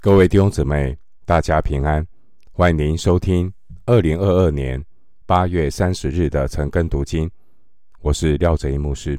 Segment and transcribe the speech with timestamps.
[0.00, 2.06] 各位弟兄姊妹，大家平安！
[2.52, 3.52] 欢迎您收听
[3.84, 4.82] 二零二二年
[5.26, 7.28] 八月三十日的晨更读经。
[7.98, 9.18] 我是廖哲一牧师。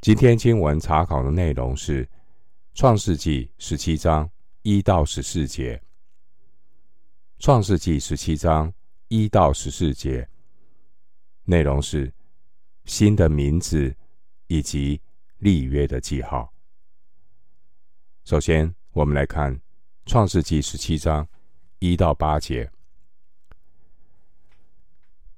[0.00, 2.06] 今天经文查考的内容是
[2.72, 4.28] 《创世纪》十七章
[4.62, 5.76] 一到十四节。
[7.38, 8.72] 《创世纪》十七章
[9.08, 10.26] 一到十四节
[11.44, 12.10] 内容是
[12.86, 13.94] 新的名字
[14.46, 14.98] 以及
[15.36, 16.50] 立约的记号。
[18.24, 19.56] 首先，我们来看
[20.04, 21.26] 《创世纪》十七章
[21.78, 22.70] 一到八节。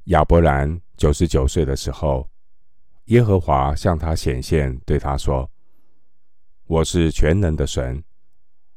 [0.07, 2.29] 亚伯兰九十九岁的时候，
[3.05, 5.49] 耶和华向他显现，对他说
[6.67, 8.03] ：“我是全能的神，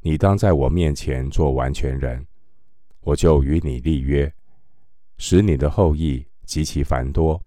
[0.02, 2.27] 你当在我面前做完全人，
[2.99, 4.32] 我就与你立约，
[5.18, 7.41] 使你的后裔极其繁多。”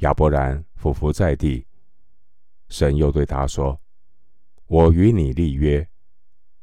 [0.00, 1.66] 亚伯兰俯伏在地，
[2.70, 3.78] 神又对他说
[4.68, 5.86] ：“我与你立约。”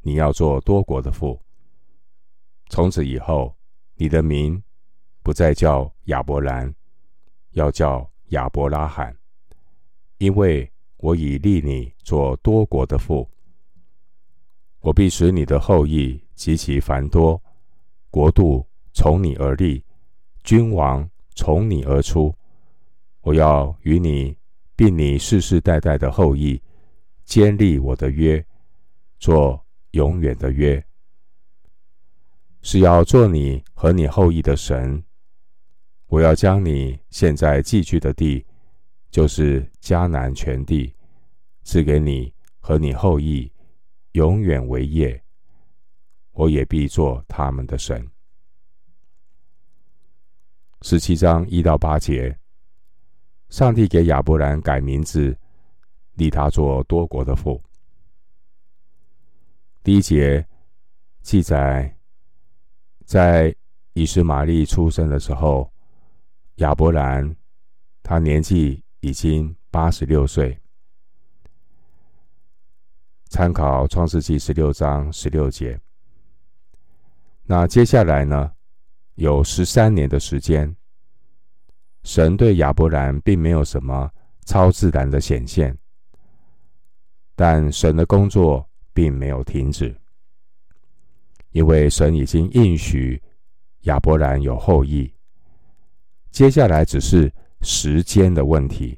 [0.08, 1.42] 你要做多国的父。
[2.70, 3.56] 从此以后，
[3.96, 4.62] 你的名
[5.24, 6.72] 不再叫亚伯兰，
[7.54, 9.18] 要叫亚伯拉罕，
[10.20, 13.28] 因为我已立你做多国的父。
[14.82, 17.42] 我必使你的后裔极其繁多，
[18.12, 19.84] 国度从你而立，
[20.44, 22.32] 君王从你而出。
[23.22, 24.38] 我要与你
[24.76, 26.62] 并你世世代代的后裔
[27.24, 28.46] 坚立我的约，
[29.18, 29.65] 做。
[29.96, 30.86] 永远的约，
[32.62, 35.02] 是要做你和你后裔的神。
[36.08, 38.46] 我要将你现在寄居的地，
[39.10, 40.94] 就是迦南全地，
[41.64, 43.50] 赐给你和你后裔，
[44.12, 45.20] 永远为业。
[46.34, 48.06] 我也必做他们的神。
[50.82, 52.38] 十七章一到八节，
[53.48, 55.36] 上帝给亚伯兰改名字，
[56.16, 57.64] 立他做多国的父。
[59.86, 60.44] 第一节
[61.22, 61.96] 记载，
[63.06, 63.56] 在
[63.94, 65.72] 以实玛利出生的时候，
[66.56, 67.36] 亚伯兰
[68.02, 70.60] 他年纪已经八十六岁。
[73.26, 75.80] 参考创世记十六章十六节。
[77.44, 78.52] 那接下来呢，
[79.14, 80.76] 有十三年的时间，
[82.02, 84.12] 神对亚伯兰并没有什么
[84.48, 85.78] 超自然的显现，
[87.36, 88.68] 但神的工作。
[88.96, 89.94] 并没有停止，
[91.52, 93.22] 因为神已经应许
[93.82, 95.14] 亚伯兰有后裔。
[96.32, 98.98] 接下来只是时间的问题。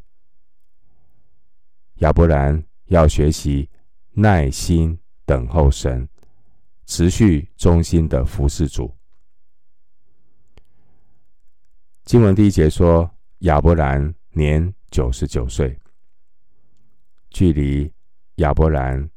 [1.96, 3.68] 亚伯兰要学习
[4.12, 6.08] 耐心等候神，
[6.86, 8.96] 持续忠心的服侍主。
[12.04, 13.10] 经文第一节说，
[13.40, 15.76] 亚伯兰年九十九岁，
[17.32, 17.92] 距离
[18.36, 19.10] 亚伯兰。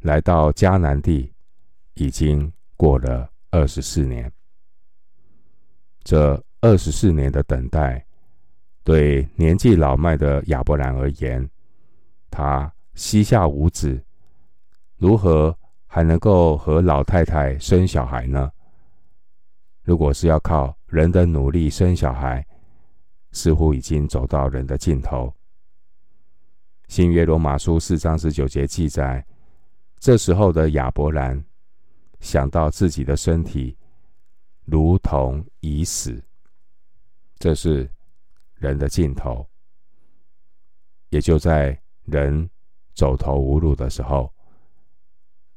[0.00, 1.30] 来到迦南地，
[1.94, 4.32] 已经过了二十四年。
[6.02, 8.02] 这二十四年的等待，
[8.82, 11.46] 对年纪老迈的亚伯兰而言，
[12.30, 14.02] 他膝下无子，
[14.96, 15.54] 如何
[15.86, 18.50] 还能够和老太太生小孩呢？
[19.82, 22.46] 如果是要靠人的努力生小孩，
[23.32, 25.34] 似乎已经走到人的尽头。
[26.88, 29.22] 新约罗马书四章十九节记载。
[30.00, 31.44] 这时候的亚伯兰
[32.20, 33.76] 想到自己的身体
[34.64, 36.22] 如同已死，
[37.38, 37.88] 这是
[38.54, 39.46] 人的尽头。
[41.10, 42.48] 也就在人
[42.94, 44.32] 走投无路的时候，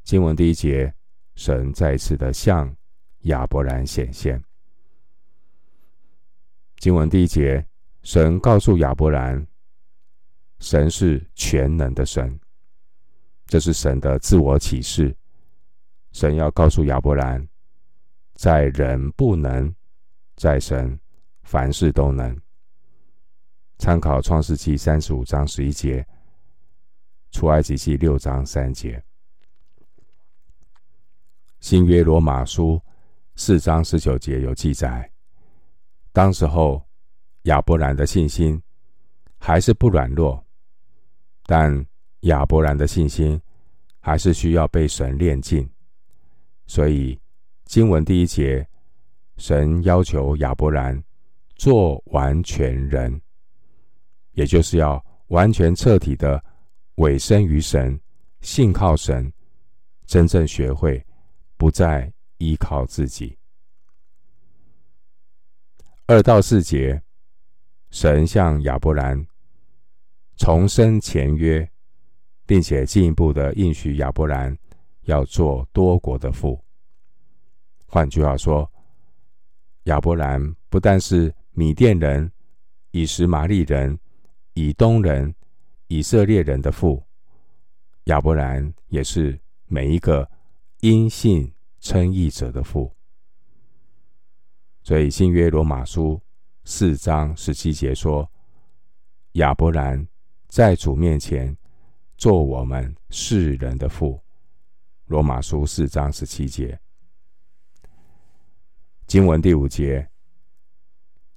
[0.03, 0.93] 经文第一节，
[1.35, 2.75] 神再次的向
[3.21, 4.43] 亚伯兰显现。
[6.79, 7.65] 经文第一节，
[8.01, 9.47] 神告诉亚伯兰，
[10.59, 12.37] 神是全能的神。
[13.53, 15.15] 这是神的自我启示。
[16.11, 17.47] 神要告诉亚伯兰，
[18.33, 19.71] 在人不能，
[20.35, 20.99] 在神
[21.43, 22.35] 凡事都能。
[23.77, 26.03] 参考创世记三十五章十一节，
[27.29, 29.03] 出埃及记六章三节，
[31.59, 32.81] 新约罗马书
[33.35, 35.07] 四章十九节有记载。
[36.11, 36.83] 当时候
[37.43, 38.59] 亚伯兰的信心
[39.37, 40.43] 还是不软弱，
[41.45, 41.85] 但。
[42.23, 43.37] 亚伯兰的信心
[44.05, 45.67] 还是需要被神炼尽，
[46.65, 47.17] 所以
[47.63, 48.67] 经文第一节，
[49.37, 51.01] 神要求亚伯兰
[51.55, 53.21] 做完全人，
[54.33, 56.43] 也就是要完全彻底的
[56.95, 57.97] 委身于神，
[58.41, 59.31] 信靠神，
[60.05, 61.01] 真正学会
[61.55, 63.37] 不再依靠自己。
[66.07, 67.01] 二到四节，
[67.89, 69.25] 神向亚伯兰
[70.35, 71.65] 重申前约。
[72.45, 74.57] 并且进一步的应许亚伯兰
[75.03, 76.63] 要做多国的父。
[77.85, 78.69] 换句话说，
[79.83, 82.31] 亚伯兰不但是米甸人、
[82.91, 83.99] 以实玛利人、
[84.53, 85.33] 以东人、
[85.87, 87.03] 以色列人的父，
[88.05, 90.29] 亚伯兰也是每一个
[90.81, 92.91] 因信称义者的父。
[94.81, 96.21] 所以新约罗马书
[96.65, 98.29] 四章十七节说
[99.33, 100.05] ：“亚伯兰
[100.47, 101.55] 在主面前
[102.17, 104.19] 做我们世人的父。”
[105.07, 106.79] 罗马书四章十七节。
[109.05, 110.09] 经文第五节，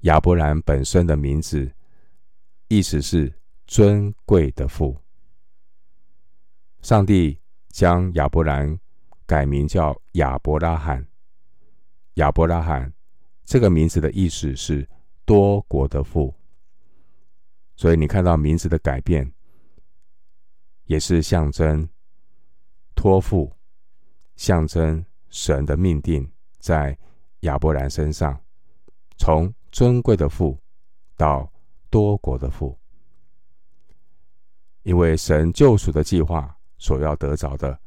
[0.00, 1.70] 亚伯兰本身的名字
[2.68, 3.32] 意思是
[3.66, 4.96] 尊贵的父。
[6.82, 7.38] 上帝
[7.68, 8.78] 将亚伯兰
[9.26, 11.06] 改名叫亚伯拉罕。
[12.14, 12.92] 亚伯拉罕。
[13.48, 14.88] 这个名字的意思是
[15.24, 16.34] 多国的父，
[17.76, 19.32] 所以你看到名字的改变，
[20.86, 21.88] 也是象征
[22.94, 23.52] 托付，
[24.36, 26.28] 象征神的命定
[26.58, 26.96] 在
[27.40, 28.38] 亚伯兰身上，
[29.16, 30.58] 从尊贵的父
[31.16, 31.50] 到
[31.90, 32.76] 多国的父，
[34.82, 37.78] 因为神救赎的计划所要得着的，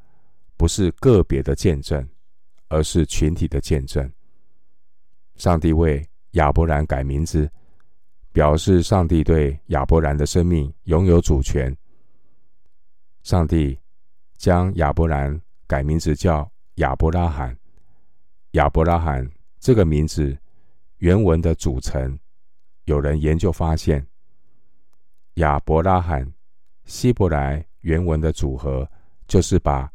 [0.57, 2.07] 不是个别的见证，
[2.67, 4.09] 而是群体的见证。
[5.35, 7.49] 上帝为亚伯兰改名字，
[8.31, 11.75] 表示上帝对亚伯兰的生命拥有主权。
[13.29, 13.79] 上帝
[14.37, 17.55] 将亚伯兰改名字叫亚伯拉罕。
[18.53, 19.29] 亚伯拉罕
[19.59, 20.35] 这个名字
[20.97, 22.17] 原文的组成，
[22.85, 24.03] 有人研究发现，
[25.35, 26.27] 亚伯拉罕
[26.85, 28.89] 希伯来原文的组合，
[29.27, 29.87] 就是把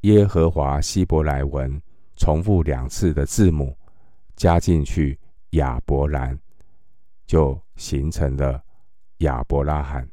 [0.00, 1.78] 耶和华希伯来文
[2.16, 3.76] 重复两次的字母。
[4.34, 5.20] 加进去
[5.50, 6.38] 亚伯兰，
[7.26, 8.64] 就形成了
[9.18, 10.08] 亚伯拉罕。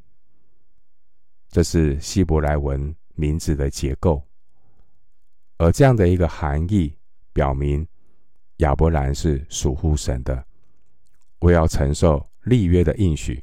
[1.56, 4.22] 这是希伯来文名字的结构，
[5.56, 6.94] 而这样的一个含义，
[7.32, 7.88] 表明
[8.58, 10.46] 亚伯兰是属乎神的，
[11.40, 13.42] 我要承受立约的应许。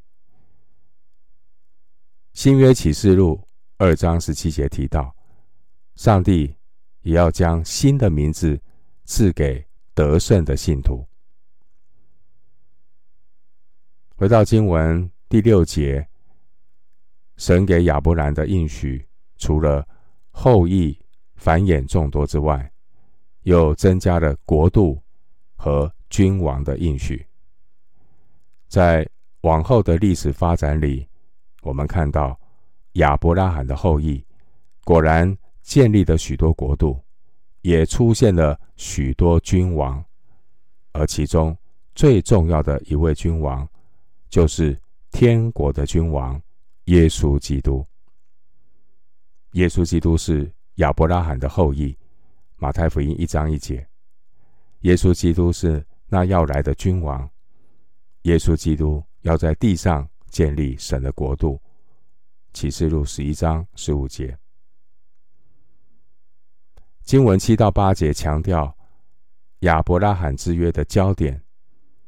[2.35, 3.41] 新约启示录
[3.79, 5.17] 二章十七节提到，
[5.95, 6.55] 上帝
[7.01, 8.61] 也要将新的名字
[9.07, 9.67] 赐给。
[9.95, 11.07] 得胜的信徒，
[14.17, 16.09] 回到经文第六节，
[17.37, 19.07] 神给亚伯兰的应许，
[19.39, 19.87] 除了
[20.31, 20.99] 后裔
[21.37, 22.71] 繁衍众多之外，
[23.43, 25.03] 又增加了国度
[25.57, 27.27] 和君王的应许。
[28.69, 29.09] 在
[29.43, 31.09] 往后的历史发展里，
[31.63, 32.39] 我们看到
[32.93, 34.25] 亚伯拉罕的后裔
[34.85, 37.01] 果然建立了许多国度。
[37.63, 40.05] 也出现了许多君王，
[40.91, 41.57] 而其中
[41.95, 43.65] 最重要的一位君王，
[44.29, 44.77] 就是
[45.13, 46.43] 天国的君王
[46.85, 47.87] 耶稣基督。
[49.53, 51.97] 耶稣基督是亚伯拉罕的后裔，
[52.57, 53.87] 马太福音一章一节。
[54.81, 57.29] 耶稣基督是那要来的君王，
[58.23, 61.61] 耶稣基督要在地上建立神的国度。
[62.53, 64.37] 启示录十一章十五节。
[67.03, 68.77] 经文七到八节强调
[69.61, 71.43] 亚伯拉罕之约的焦点，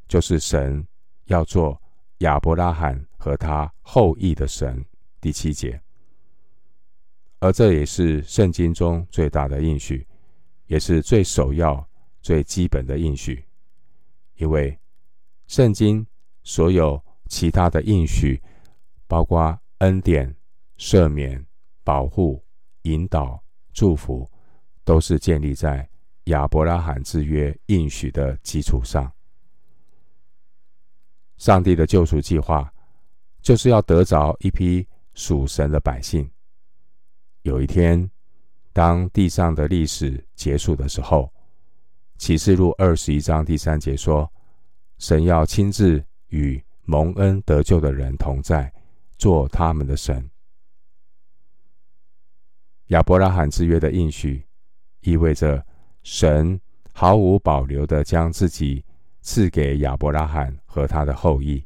[0.07, 0.87] 就是神
[1.25, 1.81] 要做
[2.19, 4.85] 亚伯拉罕和他后裔的神。
[5.19, 5.81] 第七节，
[7.39, 10.07] 而这也是圣经中最大的应许，
[10.67, 11.89] 也是最首要、
[12.21, 13.43] 最基本的应许。
[14.37, 14.79] 因为
[15.47, 16.07] 圣经
[16.43, 18.39] 所有其他的应许，
[19.07, 20.37] 包括恩典、
[20.77, 21.43] 赦免、
[21.83, 22.45] 保护、
[22.83, 24.31] 引导、祝福。
[24.87, 25.89] 都是建立在
[26.25, 29.11] 亚伯拉罕之约应许的基础上。
[31.39, 32.71] 上帝的救赎计划
[33.45, 36.29] 就是要得着一批属神的百姓。
[37.43, 38.11] 有一天，
[38.73, 41.33] 当地上的历史结束的时候，
[42.17, 44.29] 启示录二十一章第三节说
[44.99, 48.73] ：“神要亲自与蒙恩得救的人同在，
[49.19, 50.29] 做他们的神。”
[52.89, 54.45] 亚伯拉罕之约的应许。
[55.07, 55.63] 意味着
[56.03, 56.59] 神
[56.95, 58.83] 毫无保留的将自己
[59.21, 61.63] 赐给亚伯拉罕和他的后裔，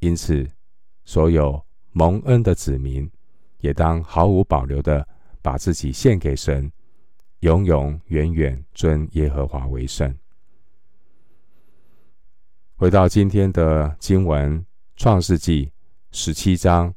[0.00, 0.50] 因此，
[1.04, 3.10] 所有蒙恩的子民
[3.58, 5.06] 也当毫无保留的
[5.40, 6.70] 把自己献给神，
[7.40, 10.16] 永永远远尊耶和华为圣。
[12.76, 14.60] 回到今天的经文，
[14.96, 15.66] 《创世纪》
[16.10, 16.94] 十七章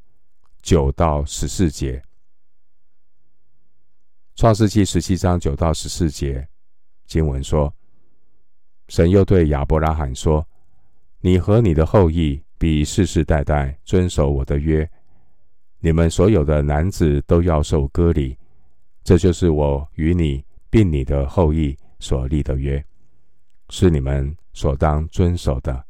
[0.62, 2.02] 九到十四节。
[4.36, 6.48] 创世纪十七章九到十四节
[7.06, 7.74] 经文说
[8.90, 10.48] ：“神又对亚伯拉罕说
[11.22, 14.90] ：‘你和你的后裔必世世代代遵守我的约。
[15.80, 18.38] 你们所有的男子都要受割礼，
[19.04, 22.84] 这就是我与你并你的后裔所立的约，
[23.70, 25.86] 是你们所当遵守的。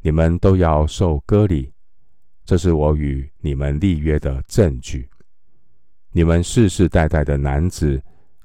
[0.00, 1.72] 你们都要受割礼，
[2.44, 5.08] 这是我与你们立约的证据。
[6.12, 8.00] 你们世世代代的男子，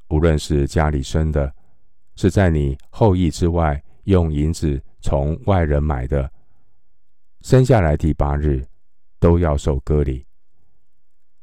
[0.09, 1.53] 无论是家里生的，
[2.15, 6.29] 是在你后裔之外用银子从外人买的，
[7.43, 8.65] 生下来第八日，
[9.19, 10.25] 都要受割礼。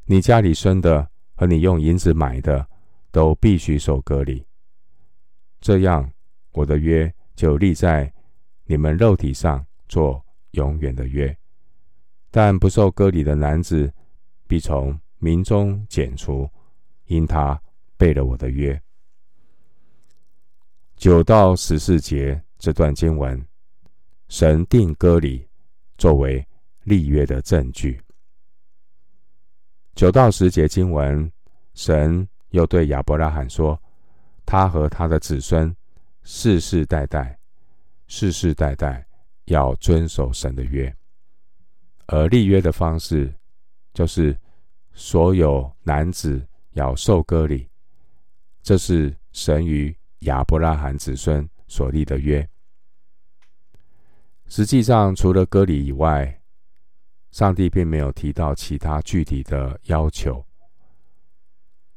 [0.07, 2.67] 你家里生的和你用银子买的，
[3.13, 4.45] 都必须受割礼。
[5.61, 6.11] 这样，
[6.53, 8.13] 我的约就立在
[8.65, 9.65] 你们肉体上。
[9.91, 11.37] 做永远的约，
[12.31, 13.93] 但不受割礼的男子
[14.47, 16.49] 必从民中剪除，
[17.07, 17.61] 因他
[17.97, 18.81] 背了我的约。
[20.95, 23.45] 九到十四节这段经文，
[24.29, 25.45] 神定割礼
[26.01, 26.45] 作为
[26.83, 28.01] 立约的证据。
[29.95, 31.31] 九到十节经文，
[31.75, 33.81] 神又对亚伯拉罕说，
[34.45, 35.73] 他和他的子孙
[36.25, 37.39] 世世代代，
[38.09, 39.07] 世世代代。
[39.47, 40.95] 要遵守神的约，
[42.07, 43.35] 而立约的方式
[43.93, 44.39] 就是
[44.93, 47.69] 所有男子要受割礼，
[48.63, 52.49] 这是神与亚伯拉罕子孙所立的约。
[54.51, 56.41] 实际上，除了割礼以外，
[57.31, 60.45] 上帝并没有提到其他具体的要求，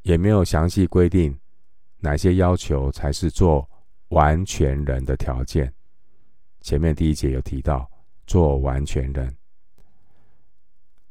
[0.04, 1.36] 也没有详细规定
[1.98, 3.68] 哪些要求才是做
[4.10, 5.74] 完全人的条件。
[6.62, 7.90] 前面第一节有提到
[8.28, 9.36] 做完全人，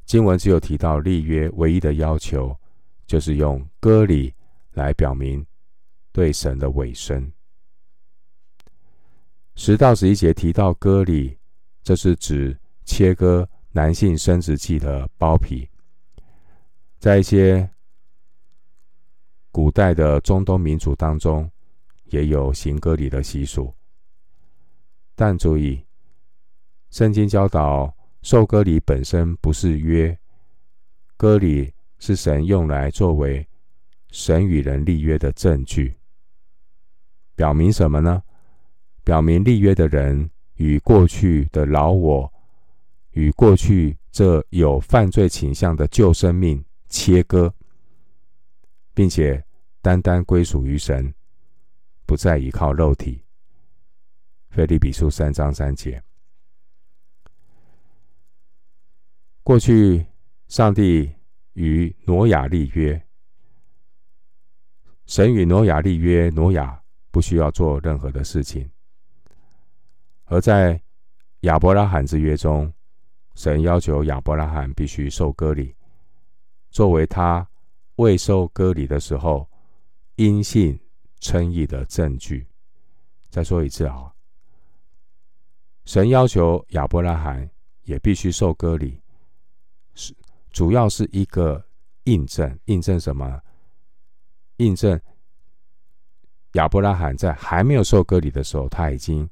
[0.04, 2.56] 经文只有提到立约唯一的要求，
[3.04, 4.32] 就是用割礼
[4.74, 5.44] 来表明
[6.12, 7.32] 对神的委身。
[9.54, 11.36] 十到十一节提到割礼，
[11.82, 15.68] 这是指切割男性生殖器的包皮，
[16.98, 17.68] 在一些
[19.50, 21.48] 古代的中东民族当中，
[22.06, 23.72] 也有行割礼的习俗。
[25.14, 25.84] 但注意，
[26.90, 30.18] 圣经教导受割礼本身不是约，
[31.16, 33.46] 割礼是神用来作为
[34.10, 35.94] 神与人立约的证据。
[37.36, 38.22] 表明什么呢？
[39.04, 42.32] 表明立约的人与过去的老我，
[43.12, 47.52] 与过去这有犯罪倾向的旧生命切割，
[48.94, 49.44] 并且
[49.80, 51.12] 单单归属于神，
[52.06, 53.22] 不再依靠肉体。
[54.50, 56.02] 腓立比书三章三节，
[59.42, 60.06] 过去
[60.46, 61.10] 上帝
[61.54, 63.02] 与挪亚立约，
[65.06, 68.62] 神与挪亚立约，挪亚不需要做任何的事情；
[70.32, 70.80] 而在
[71.40, 72.72] 亚伯拉罕之约中，
[73.34, 75.76] 神要求亚伯拉罕必须受割礼，
[76.70, 77.46] 作为他
[77.96, 79.46] 未受割礼的时候
[80.16, 80.80] 因信
[81.20, 82.46] 称义的证据。
[83.28, 84.10] 再说一次啊。
[85.84, 87.46] 神要求亚伯拉罕
[87.82, 88.98] 也必须受割礼，
[89.92, 90.16] 是
[90.50, 91.62] 主要是一个
[92.04, 93.38] 印证，印证什么？
[94.56, 94.98] 印证
[96.52, 99.28] 亚伯拉罕在还没有受割礼的时候，他已经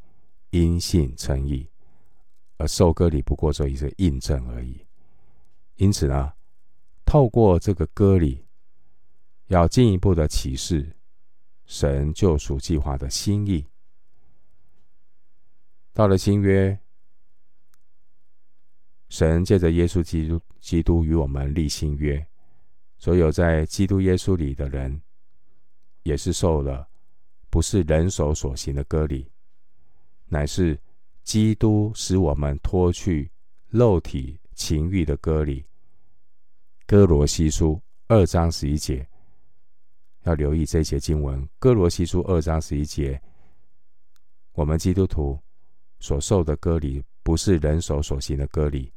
[0.51, 1.69] 因信称义，
[2.57, 4.85] 而受割礼不过做一个印证而已。
[5.77, 6.33] 因此呢，
[7.05, 8.45] 透过这个割礼，
[9.47, 10.97] 要进一步的启示
[11.67, 13.67] 神救赎计划的心意。
[15.93, 16.79] 到了新约，
[19.09, 22.27] 神借着耶稣基督，基督与我们立新约。
[22.99, 25.01] 所有在基督耶稣里的人，
[26.03, 26.89] 也是受了
[27.49, 29.30] 不是人手所行的割礼，
[30.31, 30.79] 乃是
[31.25, 33.31] 基督使我们脱去
[33.69, 35.67] 肉体情欲的割礼。
[36.87, 39.07] 歌罗西书二章十一节，
[40.23, 41.47] 要留意这节经文。
[41.59, 43.21] 歌罗西书二章十一节，
[44.53, 45.39] 我们基督徒。
[46.03, 48.91] 所受的割礼不是人手所行的割礼，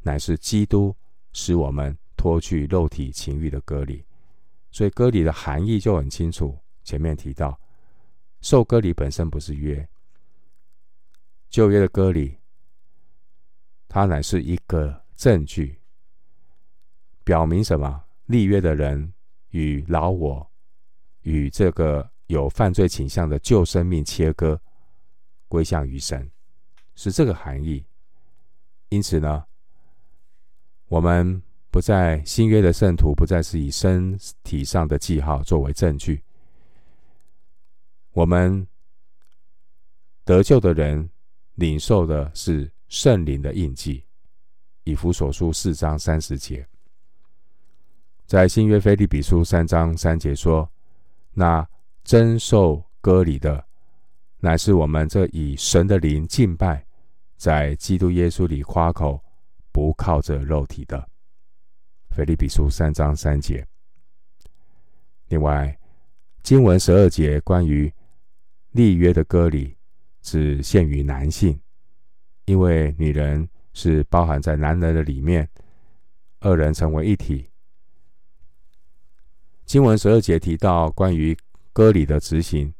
[0.00, 0.96] 乃是基督
[1.34, 4.02] 使我们脱去肉体情欲的割礼。
[4.70, 6.56] 所以割礼的含义就很清楚。
[6.84, 7.60] 前面提到，
[8.40, 9.86] 受割礼本身不是约，
[11.48, 12.38] 旧约的割礼，
[13.88, 15.80] 它乃是一个证据，
[17.24, 18.04] 表明什么？
[18.26, 19.12] 立约的人
[19.50, 20.50] 与老我
[21.22, 24.60] 与这个有犯罪倾向的旧生命切割，
[25.48, 26.30] 归向于神。
[26.94, 27.86] 是这个含义，
[28.90, 29.46] 因此呢，
[30.88, 36.22] 我们不在新约的圣徒不再是以身体上的记号作为证据，
[38.12, 38.66] 我们
[40.24, 41.08] 得救的人
[41.58, 44.04] 领受的是圣灵的印记。
[44.84, 46.66] 以弗所书四章三十节，
[48.26, 50.70] 在新约腓立比书三章三节说
[51.34, 51.68] ：“那
[52.04, 53.62] 真受割礼的，
[54.38, 56.86] 乃是我们这以神的灵敬拜，
[57.36, 59.20] 在基督耶稣里夸口，
[59.72, 61.06] 不靠着肉体的。”
[62.14, 63.66] 腓立比书三章三节。
[65.26, 65.76] 另外，
[66.42, 67.92] 经文十二节关于
[68.70, 69.76] 立约的割礼，
[70.22, 71.58] 只限于男性，
[72.44, 75.48] 因为女人是包含在男人的里面，
[76.40, 77.48] 二人成为一体。
[79.64, 81.36] 经文十二节提到关于
[81.72, 82.72] 割礼的执行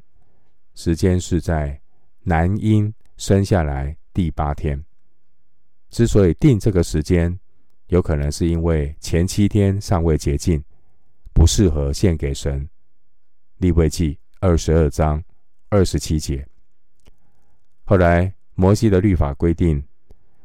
[0.75, 1.78] 时间是在
[2.23, 4.83] 男婴生下来第八天。
[5.90, 7.38] 之所以定这个时间，
[7.88, 10.62] 有可能是因为前七天尚未洁净，
[11.33, 12.68] 不适合献给神。
[13.59, 15.23] 利未记二十二章
[15.68, 16.47] 二十七节。
[17.88, 19.83] 后来摩西的律法规定，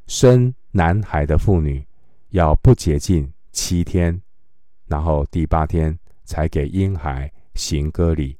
[0.08, 1.86] 生男孩的妇女
[2.30, 4.22] 要不洁净七天，
[4.88, 6.00] 然后第八天。
[6.26, 8.38] 才给婴孩行割礼，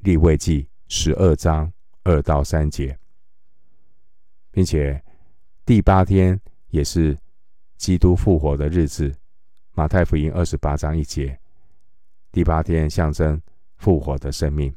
[0.00, 1.70] 利未记十二章
[2.02, 2.98] 二到三节，
[4.50, 5.00] 并且
[5.66, 7.14] 第八天也是
[7.76, 9.14] 基督复活的日子，
[9.74, 11.38] 马太福音二十八章一节，
[12.32, 13.38] 第八天象征
[13.76, 14.74] 复活的生命。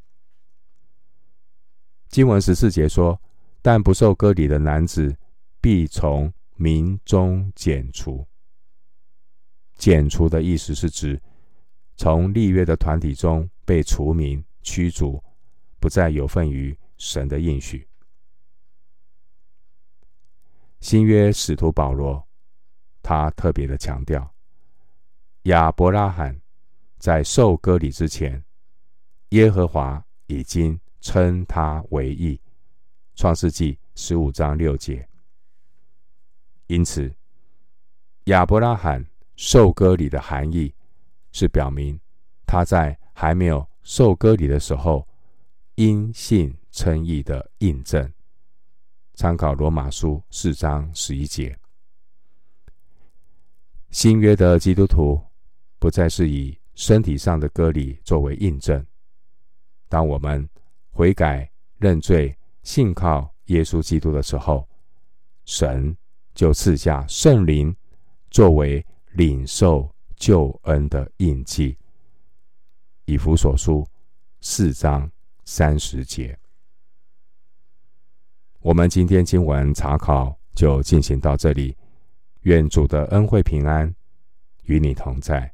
[2.12, 3.20] 经文十四节说
[3.64, 5.16] ：“但不受割礼的男子，
[5.60, 8.28] 必从民中剪除。”
[9.76, 11.20] 剪除的意思是指。
[11.98, 15.24] 从立约的团体中被除名驱逐，
[15.80, 17.88] 不再有份于神的应许。
[20.80, 22.28] 新约使徒保罗，
[23.04, 24.34] 他特别的强调，
[25.44, 26.42] 亚伯拉罕
[26.98, 28.44] 在受割礼之前，
[29.30, 32.40] 耶和华已经称他为义。
[33.16, 35.06] 创世纪十五章六节。
[36.68, 37.14] 因此，
[38.26, 39.06] 亚伯拉罕
[39.36, 40.74] 受割礼的含义。
[41.34, 41.98] 是表明
[42.46, 45.08] 他在还没有受割礼的时候，
[45.76, 48.12] 因信称义的印证。
[49.14, 51.58] 参考罗马书四章十一节。
[53.92, 55.22] 新约的基督徒
[55.80, 58.86] 不再是以身体上的割礼作为印证。
[59.88, 60.46] 当我们
[60.92, 64.68] 悔改认罪、信靠耶稣基督的时候，
[65.46, 65.98] 神
[66.34, 67.76] 就赐下圣灵
[68.30, 69.94] 作为领受。
[70.22, 71.76] 救恩的印记，
[73.06, 73.84] 以弗所书
[74.40, 75.10] 四章
[75.46, 76.38] 三十节。
[78.60, 81.76] 我们今天经文查考就进行到这里，
[82.42, 83.92] 愿主的恩惠平安
[84.66, 85.52] 与你同在。